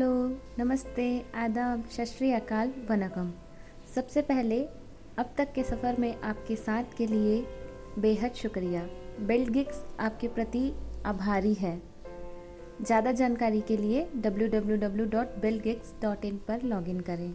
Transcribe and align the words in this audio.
नमस्ते, 0.00 1.24
आदाब 1.34 1.86
सत 1.86 2.22
अकाल, 2.22 2.72
वनकम। 2.90 3.32
सबसे 3.94 4.22
पहले, 4.22 4.68
अब 5.18 5.34
तक 5.38 5.52
के 5.52 5.62
सफ़र 5.62 5.96
में 5.98 6.20
आपके 6.20 6.56
साथ 6.56 6.84
के 6.96 7.06
लिए 7.06 7.46
बेहद 7.98 8.32
शुक्रिया। 8.32 8.88
बिल्ड 9.20 9.48
गिग्स 9.48 9.84
आपके 10.00 10.28
प्रति 10.28 10.74
आभारी 11.06 11.54
है। 11.54 11.82
ज़्यादा 12.82 13.12
जानकारी 13.12 13.60
के 13.60 13.76
लिए 13.76 14.08
www.buildgigs.in 14.26 16.34
पर 16.48 16.62
लॉगिन 16.62 17.00
करें। 17.00 17.34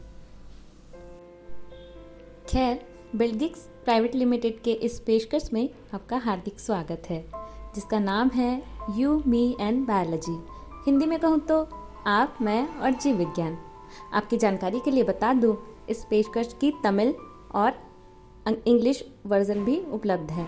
खैर 2.50 2.86
बिल्डिक्स 3.16 3.70
प्राइवेट 3.86 4.16
लिमिटेड 4.16 4.62
के 4.62 4.72
इस 4.72 5.00
पेशकश 5.00 5.50
में 5.54 5.70
आपका 5.94 6.18
हार्दिक 6.18 6.60
स्वागत 6.60 7.04
है, 7.10 7.26
जिसका 7.76 8.00
नाम 8.00 8.30
है 8.30 8.64
you 8.96 9.24
me 9.28 9.58
and 9.60 9.88
biology 9.88 10.44
Hindi 10.86 11.06
में 11.06 11.20
कहूँ 11.20 11.40
तो 11.40 11.83
आप, 12.08 12.38
मैं 12.42 12.68
और 12.68 12.92
जीव 12.92 13.16
विज्ञान। 13.16 13.58
आपकी 14.14 14.38
जानकारी 14.38 14.80
के 14.80 14.92
लिए 14.92 15.04
बता 15.04 15.34
दूँ, 15.34 15.58
इस 15.90 16.06
पेशकश 16.10 16.56
की 16.62 16.72
तमिल 16.84 17.14
और 17.52 17.74
इंग्लिश 18.68 19.04
वर्जन 19.26 19.64
भी 19.66 19.80
उपलब्ध 19.92 20.32
है, 20.32 20.48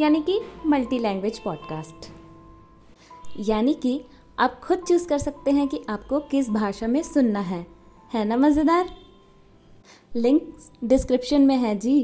यानी 0.00 0.22
कि 0.22 0.40
मल्टी 0.66 0.98
लैंग्वेज 0.98 1.38
पॉडकास्ट। 1.38 2.10
यानी 3.38 3.74
कि 3.74 4.04
आप 4.38 4.60
खुद 4.60 4.78
चूज़ 4.78 5.08
कर 5.08 5.18
सकते 5.18 5.50
हैं 5.50 5.68
कि 5.68 5.80
आपको 5.88 6.20
किस 6.20 6.50
भाषा 6.50 6.86
में 6.86 7.02
सुनना 7.02 7.40
है। 7.40 7.66
है 8.14 8.24
ना, 8.24 8.36
मज़ेदार? 8.36 8.88
लिंक 10.16 10.56
डिस्क्रिप्शन 10.84 11.42
में 11.42 11.56
है 11.56 11.76
जी। 11.78 12.02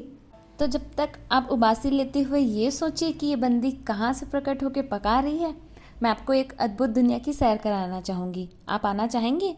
तो 0.58 0.66
जब 0.66 0.82
तक 0.96 1.12
आप 1.32 1.48
उबासी 1.52 1.90
लेते 1.90 2.20
हुए 2.20 2.40
ये 2.40 2.70
सोचिए 2.70 3.12
कि 3.12 3.26
ये 3.26 3.36
बंदी 3.36 3.70
कहाँ 3.72 4.12
से 4.12 4.26
प्रकट 4.26 4.62
होकर 4.64 4.82
पका 4.82 5.20
रही 5.20 5.38
है 5.38 5.71
मैं 6.02 6.10
आपको 6.10 6.32
एक 6.32 6.52
अद्भुत 6.58 6.90
दुनिया 6.90 7.18
की 7.18 7.32
सैर 7.32 7.56
कराना 7.56 8.00
चाहूँगी। 8.00 8.50
आप 8.68 8.86
आना 8.86 9.06
चाहेंगे? 9.06 9.56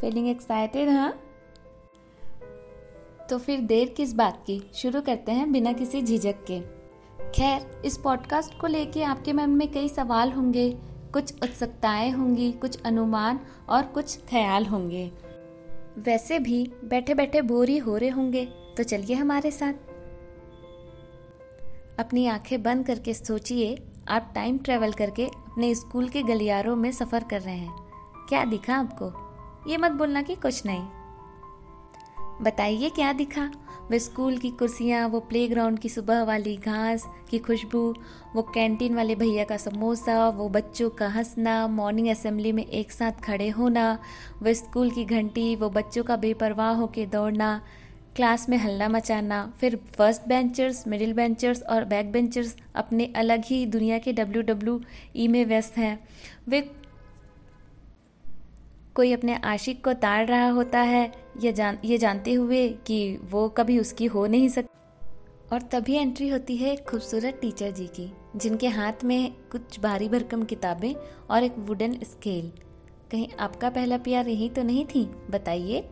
फीलिंग 0.00 0.28
एक्साइटेड 0.28 0.88
हाँ? 0.88 1.20
तो 3.30 3.38
फिर 3.38 3.60
देर 3.60 3.88
किस 3.88 4.14
बात 4.14 4.44
की? 4.46 4.70
शुरू 4.74 5.00
करते 5.00 5.32
हैं 5.32 5.52
बिना 5.52 5.72
किसी 5.72 6.02
झिझक 6.02 6.34
के। 6.50 6.60
खैर, 7.30 7.82
इस 7.84 7.98
पॉडकास्ट 7.98 8.60
को 8.60 8.66
लेके 8.66 9.02
आपके 9.02 9.32
मन 9.32 9.50
में 9.50 9.72
कई 9.72 9.88
सवाल 9.88 10.32
होंगे। 10.32 10.78
कुछ 11.12 11.42
उत्सुकताएँ 11.42 12.10
होंगी, 12.10 12.52
कुछ 12.52 12.82
अनुमान 12.82 13.40
और 13.68 13.82
कुछ 13.82 14.18
ख्याल 14.18 14.66
होंगे। 14.66 15.12
वैसे 15.98 16.38
भी 16.38 16.72
बैठे 16.84 17.14
बैठे 17.14 17.42
बोर 17.42 17.68
ही 17.68 17.78
हो 17.78 17.96
रहे 17.96 18.08
होंगे 18.08 18.46
तो 18.76 18.82
चलिए 18.82 19.16
हमारे 19.16 19.50
साथ। 19.50 19.74
अपनी 22.00 22.26
आँखें 22.26 22.62
बंद 22.62 22.86
करके 22.86 23.14
सोचिए 23.14 23.86
आप 24.08 24.32
टाइम 24.34 24.58
ट्रेवल 24.58 24.92
करके 24.92 25.26
अपने 25.26 25.74
स्कूल 25.74 26.08
के 26.08 26.22
गलियारों 26.22 26.76
में 26.76 26.92
सफ़र 26.92 27.24
कर 27.24 27.40
रहे 27.40 27.56
हैं। 27.56 27.76
क्या 28.28 28.44
दिखा 28.44 28.76
आपको? 28.76 29.12
ये 29.70 29.76
मत 29.76 29.90
बोलना 29.90 30.22
कि 30.22 30.34
कुछ 30.34 30.66
नहीं। 30.66 30.88
बताइए 32.42 32.90
क्या 32.90 33.12
दिखा? 33.12 33.50
वो 33.92 33.98
स्कूल 33.98 34.38
की 34.38 34.50
कुर्सियाँ, 34.50 35.08
वो 35.08 35.20
प्लेग्राउंड 35.20 35.78
की 35.78 35.88
सुबह 35.88 36.22
वाली 36.22 36.56
घास 36.56 37.04
की 37.30 37.38
खुशबू, 37.38 37.94
वो 38.34 38.42
कैंटीन 38.42 38.96
वाले 38.96 39.14
भैया 39.14 39.44
का 39.44 39.56
समोसा, 39.56 40.28
वो 40.28 40.48
बच्चों 40.48 40.90
का 40.90 41.08
हंसना 41.08 41.66
मॉर्निंग 41.66 42.08
असेंबली 42.08 42.52
में 42.52 42.66
एक 42.66 42.92
साथ 42.92 43.12
खड़े 43.12 43.48
होना, 43.48 43.98
वो 44.42 44.54
स्कूल 44.54 44.90
की 44.90 45.04
घंटी, 45.04 45.56
वो 45.56 45.70
बच्चों 45.70 46.04
का 46.04 46.16
बेपरवाह 46.16 46.70
होके 46.70 47.06
दौड़ना 47.06 47.62
क्लास 48.16 48.48
में 48.48 48.56
हल्ला 48.58 48.88
मचाना, 48.88 49.52
फिर 49.60 49.76
फ़र्स्ट 49.96 50.22
बेंचर्स 50.28 50.86
मिडिल 50.88 51.12
बेंचर्स 51.12 51.62
और 51.62 51.84
बैक 51.84 52.12
बेंचर्स 52.12 52.56
अपने 52.74 53.12
अलग 53.16 53.42
ही 53.44 53.64
दुनिया 53.66 53.98
के 53.98 54.12
डब्ल्यू 54.12 54.42
डब्ल्यू 54.42 54.80
ई 55.16 55.26
में 55.28 55.44
व्यस्त 55.44 55.76
हैं। 55.78 55.98
वे 56.48 56.60
कोई 58.96 59.12
अपने 59.12 59.34
आशिक 59.34 59.84
को 59.84 59.92
ताड़ 59.92 60.26
रहा 60.26 60.48
होता 60.50 60.80
है, 60.80 61.12
ये 61.40 61.52
जान, 61.52 61.78
ये 61.84 61.98
जानते 61.98 62.34
हुए 62.34 62.68
कि 62.86 63.18
वो 63.30 63.48
कभी 63.48 63.78
उसकी 63.78 64.06
हो 64.06 64.26
नहीं 64.26 64.48
सकती 64.48 64.74
और 65.52 65.62
तभी 65.62 65.94
एंट्री 65.94 66.28
होती 66.28 66.56
है 66.56 66.72
एक 66.72 66.88
खूबसूरत 66.88 67.38
टीचर 67.40 67.70
जी 67.70 67.86
की, 67.86 68.10
जिनके 68.36 68.68
हाथ 68.68 69.04
में 69.04 69.32
कुछ 69.52 69.80
भारी 69.80 70.08
भरकम 70.08 70.42
किताबें 70.44 70.94
और 71.30 71.42
एक 71.42 71.58
वुडन 71.58 71.98
स्केल 72.04 72.50
कहीं 73.10 73.28
आपका 73.40 73.70
पहला 73.70 73.98
प्यार 73.98 74.28
यही 74.28 74.48
तो 74.48 74.62
नहीं 74.62 74.84
थी? 74.86 75.04
बताइए। 75.30 75.88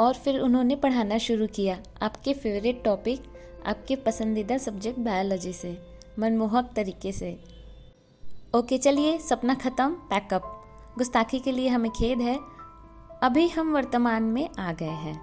और 0.00 0.14
फिर 0.14 0.40
उन्होंने 0.40 0.76
पढ़ाना 0.76 1.18
शुरू 1.18 1.46
किया। 1.46 1.78
आपके 2.02 2.32
फेवरेट 2.34 2.82
टॉपिक 2.84 3.22
आपके 3.66 3.96
पसंदीदा 3.96 4.58
सब्जेक्ट 4.58 4.98
बायोलॉजी 4.98 5.52
से, 5.52 5.76
मनमोहक 6.18 6.70
तरीके 6.76 7.12
से। 7.12 7.38
ओके 8.54 8.78
चलिए, 8.78 9.18
सपना 9.18 9.54
ख़त्म 9.54 9.94
पैकअप 10.10 10.52
गुस्ताखी 10.98 11.38
के 11.38 11.52
लिए 11.52 11.68
हमें 11.68 11.90
खेद 11.90 12.20
है। 12.20 12.38
अभी 13.22 13.48
हम 13.48 13.72
वर्तमान 13.74 14.22
में 14.22 14.48
आ 14.58 14.72
गए 14.72 14.84
हैं। 14.84 15.20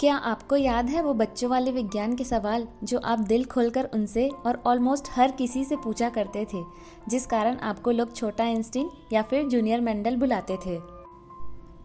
क्या 0.00 0.16
आपको 0.16 0.56
याद 0.56 0.88
है 0.88 1.02
वो 1.02 1.12
बच्चों 1.14 1.50
वाले 1.50 1.72
विज्ञान 1.72 2.14
के 2.16 2.24
सवाल 2.24 2.66
जो 2.84 2.98
आप 2.98 3.18
दिल 3.18 3.44
खोलकर 3.44 3.88
उनसे 3.94 4.28
और 4.46 4.62
ऑलमोस्ट 4.66 5.08
हर 5.10 5.30
किसी 5.30 5.64
से 5.64 5.76
पूछा 5.76 6.08
करते 6.08 6.44
थे, 6.44 6.62
जिस 7.08 7.26
कारण 7.26 7.56
आपको 7.56 7.90
लोग 7.90 8.14
छोटा 8.16 8.44
इंस्टीन 8.44 8.90
या 9.12 9.22
फिर 9.22 9.48
जूनियर 9.48 9.80
मेंडल 9.80 10.16
बुलाते 10.16 10.56
थे? 10.66 10.93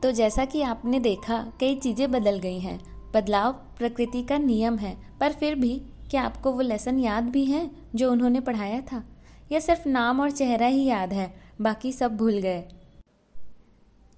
तो 0.03 0.11
जैसा 0.11 0.45
कि 0.45 0.61
आपने 0.61 0.99
देखा, 0.99 1.51
कई 1.59 1.75
चीज़ें 1.75 2.11
बदल 2.11 2.39
गई 2.39 2.59
हैं। 2.59 2.79
बदलाव 3.13 3.53
प्रकृति 3.53 4.23
का 4.23 4.37
नियम 4.37 4.77
है, 4.77 4.97
पर 5.19 5.33
फिर 5.33 5.55
भी 5.55 5.81
क्या 6.11 6.21
आपको 6.21 6.51
वो 6.51 6.61
लेसन 6.61 6.99
याद 6.99 7.23
भी 7.23 7.45
हैं, 7.45 7.89
जो 7.95 8.11
उन्होंने 8.11 8.39
पढ़ाया 8.39 8.81
था? 8.81 9.03
या 9.51 9.59
सिर्फ़ 9.59 9.89
नाम 9.89 10.19
और 10.19 10.31
चेहरा 10.31 10.67
ही 10.67 10.85
याद 10.85 11.13
है, 11.13 11.41
बाकी 11.61 11.91
सब 11.91 12.17
भूल 12.17 12.33
गए? 12.33 12.63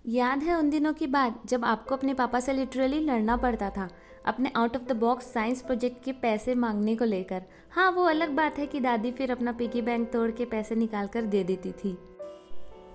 याद 0.08 0.44
है 0.44 0.56
उन 0.56 0.70
दिनों 0.70 0.94
की 0.94 1.08
बात, 1.08 1.42
जब 1.46 1.66
आपको 1.66 1.96
अपने 1.96 2.14
पापा 2.14 2.40
से 2.40 2.54
लिटरली 2.54 3.00
लड़ना 3.00 3.38
पड़ता 3.38 3.70
था, 3.70 3.90
अपने 4.26 4.52
out 4.56 4.76
of 4.76 4.84
the 4.84 4.92
box 4.92 5.34
science 5.34 5.62
project 5.62 6.04
के 6.04 6.12
पैसे 6.12 6.56
मांगने 6.56 6.96
को 6.96 7.06
लेकर। 7.06 7.44
हाँ 7.72 7.92
वो 7.92 8.04
अलग 8.04 8.30
बात 8.30 8.60
है 8.60 8.68
कि 8.68 8.80
दादी 8.80 9.12
फिर 9.12 9.32
अपना 9.32 9.52
पिगी 9.52 9.82
बैंक 9.82 10.12
तोड़ 10.12 10.32
के 10.32 10.46
पैसे 10.46 10.76
निकाल 10.76 11.08
कर 11.08 11.22
दे 11.22 11.44
देती 11.44 11.72
थी। 11.72 11.98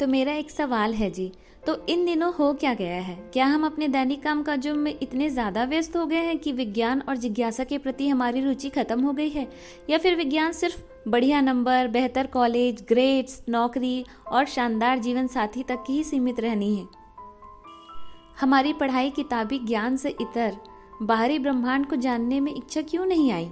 तो 0.01 0.07
मेरा 0.07 0.33
एक 0.33 0.51
सवाल 0.51 0.95
है 0.95 1.11
जी। 1.11 1.33
तो 1.67 1.87
इन 1.89 2.05
दिनों 2.05 2.35
हो 2.35 2.55
क्या 2.55 2.75
गया 2.75 3.01
है? 3.03 3.31
क्या 3.33 3.47
हम 3.47 3.67
अपने 3.67 3.89
दैनिक 3.89 4.23
काम 4.23 4.43
काजों 4.43 4.75
में 4.75 4.99
इतने 5.03 5.31
ज़्यादा 5.31 5.65
व्यस्त 5.65 5.97
हो 5.97 6.07
गए 6.07 6.17
हैं 6.17 6.39
कि 6.39 6.53
विज्ञान 6.53 7.03
और 7.09 7.17
जिज्ञासा 7.17 7.65
के 7.65 7.79
प्रति 7.79 8.09
हमारी 8.09 8.41
रुचि 8.41 8.69
खत्म 8.69 9.01
हो 9.01 9.13
गई 9.13 9.29
है? 9.29 9.49
या 9.91 9.99
फिर 9.99 10.17
विज्ञान 10.17 10.53
सिर्फ़ 10.53 10.83
बढ़िया 11.09 11.41
नंबर, 11.41 11.89
बेहतर 11.89 12.27
कॉलेज, 12.27 12.85
ग्रेड्स, 12.89 13.43
नौकरी 13.49 14.05
और 14.29 14.45
शानदार 14.45 14.99
जीवन 14.99 15.27
साथी 15.27 15.63
तक 15.63 15.85
ही 15.89 16.05
सीमित 16.05 16.41
रहनी 16.41 16.77
है? 16.77 16.87
हमारी 18.41 18.73
पढ़ाई 18.73 19.11
किताबी 19.11 19.59
ज्ञान 19.59 19.97
से 19.97 20.09
इतर 20.09 20.57
बाहरी 21.03 21.39
ब्रह्मांड 21.39 21.87
को 21.87 21.97
जानने 21.97 22.41
में 22.41 22.55
इच्छा 22.55 22.83
क्यों 22.83 23.07
नहीं 23.07 23.33
आई? 23.33 23.51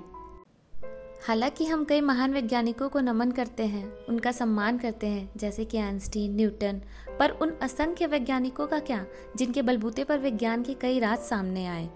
हालाँकि 1.26 1.64
हम 1.64 1.84
कई 1.84 2.00
महान 2.00 2.32
वैज्ञानिकों 2.32 2.88
को 2.88 3.00
नमन 3.00 3.30
करते 3.30 3.66
हैं, 3.66 4.06
उनका 4.08 4.32
सम्मान 4.32 4.78
करते 4.78 5.06
हैं, 5.06 5.32
जैसे 5.36 5.64
कि 5.64 5.78
आइंस्टीन, 5.78 6.36
न्यूटन, 6.36 6.82
पर 7.18 7.30
उन 7.30 7.50
असंख्य 7.62 8.06
वैज्ञानिकों 8.06 8.66
का 8.66 8.78
क्या, 8.78 9.06
जिनके 9.36 9.62
बलबूते 9.62 10.04
पर 10.04 10.18
विज्ञान 10.18 10.62
के 10.62 10.74
कई 10.74 10.98
राज 10.98 11.18
सामने 11.18 11.66
आए। 11.66 11.90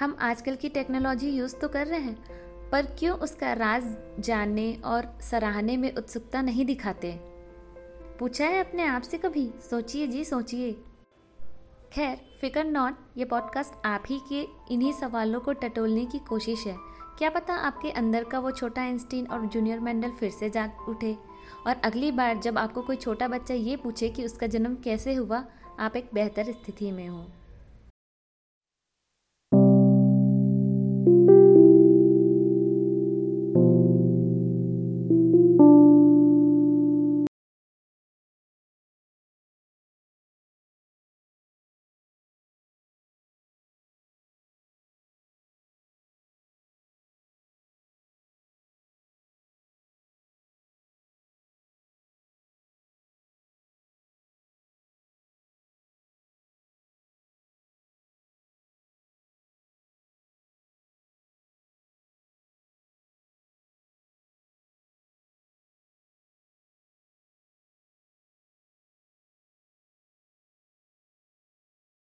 हम 0.00 0.16
आजकल 0.20 0.56
की 0.56 0.68
टेक्नोलॉजी 0.68 1.30
यूज़ 1.30 1.56
तो 1.56 1.68
कर 1.68 1.86
रहे 1.86 2.00
हैं, 2.00 2.24
पर 2.70 2.86
क्यों 2.86 3.18
उसका 3.18 3.52
राज 3.52 3.96
जानने 4.20 4.80
और 4.84 5.18
सराहने 5.20 5.76
में 5.76 5.94
उत्सुकता 5.94 6.42
नहीं 6.42 6.64
दिखाते? 6.64 7.12
पूछा 8.18 8.44
है 8.44 8.60
अपने 8.60 8.84
आप 8.84 9.02
से 9.02 9.18
कभी? 9.18 9.50
सोचिए 9.70 10.06
जी, 10.06 10.24
सोचिए। 10.24 10.72
खैर, 11.92 12.20
फिकर 12.40 12.64
नॉट, 12.64 12.94
ये 13.16 13.24
पॉडकास्ट 13.24 13.86
आप 13.86 14.02
ही 14.06 14.20
के 14.28 14.46
इन्हीं 14.74 14.92
सवालों 14.92 15.40
को 15.40 15.52
टटोलने 15.52 16.06
की 16.06 16.18
कोशिश 16.18 16.66
है। 16.66 16.93
क्या 17.18 17.30
पता 17.30 17.54
आपके 17.54 17.90
अंदर 17.90 18.24
का 18.24 18.38
वो 18.38 18.50
छोटा 18.50 18.84
इंस्टीन 18.84 19.26
और 19.26 19.46
जूनियर 19.46 19.80
मैंडल 19.80 20.10
फिर 20.10 20.30
से 20.30 20.50
जाग 20.50 20.88
उठे? 20.88 21.16
और 21.66 21.76
अगली 21.84 22.10
बार 22.12 22.38
जब 22.38 22.58
आपको 22.58 22.82
कोई 22.82 22.96
छोटा 22.96 23.28
बच्चा 23.28 23.54
ये 23.54 23.76
पूछे 23.76 24.08
कि 24.08 24.24
उसका 24.24 24.46
जन्म 24.46 24.74
कैसे 24.74 25.14
हुआ, 25.14 25.44
आप 25.80 25.96
एक 25.96 26.10
बेहतर 26.14 26.52
स्थिति 26.52 26.92
में 26.92 27.08
हो। 27.08 27.26